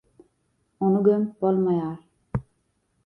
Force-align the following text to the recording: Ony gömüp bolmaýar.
Ony 0.87 0.97
gömüp 1.07 1.45
bolmaýar. 1.45 2.45